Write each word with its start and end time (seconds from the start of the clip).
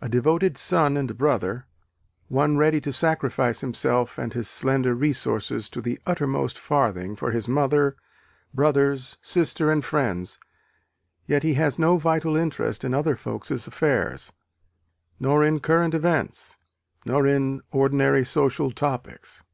A 0.00 0.08
devoted 0.08 0.56
son 0.56 0.96
and 0.96 1.14
brother, 1.18 1.66
one 2.28 2.56
ready 2.56 2.80
to 2.80 2.90
sacrifice 2.90 3.60
himself 3.60 4.16
and 4.16 4.32
his 4.32 4.48
slender 4.48 4.94
resources 4.94 5.68
to 5.68 5.82
the 5.82 6.00
uttermost 6.06 6.58
farthing 6.58 7.14
for 7.14 7.32
his 7.32 7.46
mother, 7.48 7.94
brothers, 8.54 9.18
sister 9.20 9.70
and 9.70 9.84
friends 9.84 10.38
yet 11.26 11.42
he 11.42 11.52
has 11.52 11.78
no 11.78 11.98
vital 11.98 12.34
interest 12.34 12.82
in 12.82 12.94
other 12.94 13.14
folks' 13.14 13.66
affairs, 13.66 14.32
nor 15.20 15.44
in 15.44 15.58
current 15.60 15.92
events, 15.92 16.56
nor 17.04 17.26
in 17.26 17.60
ordinary 17.70 18.24
social 18.24 18.70
topics. 18.70 19.44